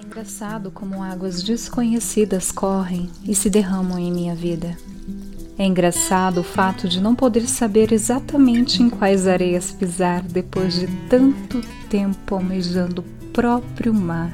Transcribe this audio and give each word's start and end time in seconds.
engraçado 0.00 0.70
como 0.70 1.02
águas 1.02 1.42
desconhecidas 1.42 2.52
correm 2.52 3.10
e 3.24 3.34
se 3.34 3.48
derramam 3.50 3.98
em 3.98 4.12
minha 4.12 4.34
vida. 4.34 4.76
É 5.58 5.64
engraçado 5.64 6.40
o 6.40 6.44
fato 6.44 6.88
de 6.88 7.00
não 7.00 7.14
poder 7.14 7.48
saber 7.48 7.92
exatamente 7.92 8.82
em 8.82 8.88
quais 8.88 9.26
areias 9.26 9.72
pisar 9.72 10.22
depois 10.22 10.74
de 10.74 10.86
tanto 11.08 11.60
tempo 11.88 12.36
almejando 12.36 13.02
o 13.02 13.26
próprio 13.32 13.92
mar. 13.92 14.32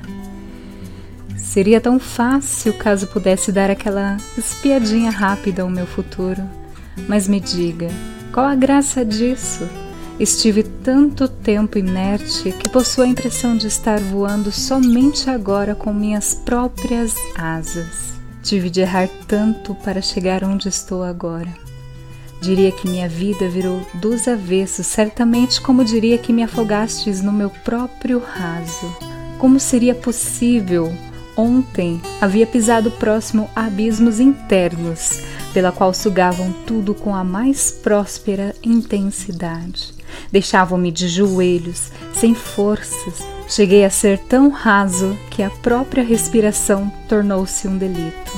Seria 1.37 1.81
tão 1.81 1.99
fácil 1.99 2.75
caso 2.75 3.07
pudesse 3.07 3.53
dar 3.53 3.71
aquela 3.71 4.17
espiadinha 4.37 5.11
rápida 5.11 5.63
ao 5.63 5.71
meu 5.71 5.87
futuro. 5.87 6.43
Mas 7.09 7.27
me 7.27 7.41
diga, 7.41 7.89
qual 8.33 8.47
a 8.47 8.55
graça 8.55 9.05
disso? 9.05 9.69
Estive 10.19 10.63
tanto 10.63 11.27
tempo 11.27 11.77
inerte 11.77 12.53
que 12.53 12.69
possuo 12.69 13.03
a 13.03 13.07
impressão 13.07 13.57
de 13.57 13.67
estar 13.67 13.99
voando 13.99 14.53
somente 14.53 15.29
agora 15.29 15.75
com 15.75 15.93
minhas 15.93 16.35
próprias 16.35 17.17
asas. 17.37 18.15
Tive 18.41 18.71
de 18.71 18.83
errar 18.83 19.09
tanto 19.27 19.75
para 19.75 20.01
chegar 20.01 20.45
onde 20.45 20.69
estou 20.69 21.03
agora. 21.03 21.53
Diria 22.41 22.71
que 22.71 22.89
minha 22.89 23.09
vida 23.09 23.49
virou 23.49 23.85
dos 23.95 24.29
avessos, 24.29 24.87
certamente 24.87 25.61
como 25.61 25.85
diria 25.85 26.17
que 26.17 26.33
me 26.33 26.45
afogastes 26.45 27.21
no 27.21 27.33
meu 27.33 27.51
próprio 27.51 28.21
raso. 28.21 28.97
Como 29.41 29.59
seria 29.59 29.97
possível? 29.97 30.95
Ontem 31.37 32.01
havia 32.21 32.47
pisado 32.47 32.93
próximo 32.93 33.51
a 33.57 33.65
abismos 33.65 34.21
internos, 34.21 35.23
pela 35.53 35.73
qual 35.73 35.93
sugavam 35.93 36.53
tudo 36.65 36.95
com 36.95 37.13
a 37.13 37.25
mais 37.25 37.73
próspera 37.73 38.55
intensidade. 38.63 40.04
Deixavam-me 40.35 40.91
de 40.91 41.07
joelhos, 41.07 41.93
sem 42.13 42.35
forças. 42.35 43.25
Cheguei 43.49 43.85
a 43.85 43.89
ser 43.89 44.19
tão 44.19 44.51
raso 44.51 45.17
que 45.31 45.45
a 45.45 45.49
própria 45.49 46.03
respiração 46.03 46.93
tornou-se 47.09 47.69
um 47.69 47.79
delito. 47.79 48.33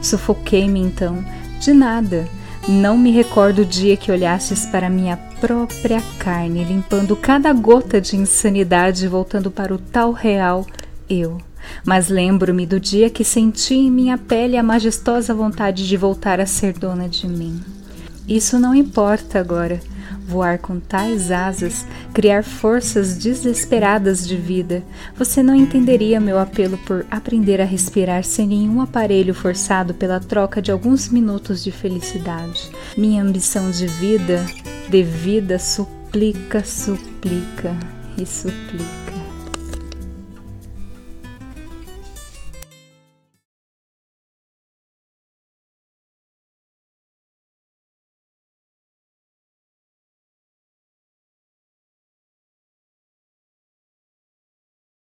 Sufoquei-me 0.00 0.78
então, 0.78 1.24
de 1.58 1.72
nada. 1.72 2.28
Não 2.68 2.96
me 2.96 3.10
recordo 3.10 3.62
o 3.62 3.64
dia 3.64 3.96
que 3.96 4.12
olhastes 4.12 4.64
para 4.66 4.88
minha 4.88 5.16
própria 5.40 6.00
carne, 6.20 6.62
limpando 6.62 7.16
cada 7.16 7.52
gota 7.52 8.00
de 8.00 8.16
insanidade 8.16 9.04
e 9.04 9.08
voltando 9.08 9.50
para 9.50 9.74
o 9.74 9.78
tal 9.78 10.12
real 10.12 10.64
eu. 11.10 11.38
Mas 11.84 12.08
lembro-me 12.08 12.64
do 12.64 12.78
dia 12.78 13.10
que 13.10 13.24
senti 13.24 13.74
em 13.74 13.90
minha 13.90 14.16
pele 14.16 14.56
a 14.56 14.62
majestosa 14.62 15.34
vontade 15.34 15.88
de 15.88 15.96
voltar 15.96 16.38
a 16.38 16.46
ser 16.46 16.74
dona 16.74 17.08
de 17.08 17.26
mim. 17.26 17.60
Isso 18.28 18.58
não 18.58 18.74
importa 18.74 19.38
agora 19.38 19.80
voar 20.26 20.58
com 20.58 20.80
tais 20.80 21.30
asas, 21.30 21.86
criar 22.12 22.42
forças 22.42 23.16
desesperadas 23.18 24.26
de 24.26 24.36
vida, 24.36 24.82
você 25.14 25.42
não 25.42 25.54
entenderia 25.54 26.20
meu 26.20 26.38
apelo 26.38 26.78
por 26.78 27.04
aprender 27.10 27.60
a 27.60 27.64
respirar 27.64 28.24
sem 28.24 28.46
nenhum 28.46 28.80
aparelho 28.80 29.34
forçado 29.34 29.94
pela 29.94 30.20
troca 30.20 30.62
de 30.62 30.72
alguns 30.72 31.08
minutos 31.08 31.62
de 31.62 31.70
felicidade. 31.70 32.70
Minha 32.96 33.22
ambição 33.22 33.70
de 33.70 33.86
vida, 33.86 34.44
de 34.88 35.02
vida, 35.02 35.58
suplica, 35.58 36.64
suplica 36.64 37.76
e 38.16 38.24
suplica. 38.24 39.13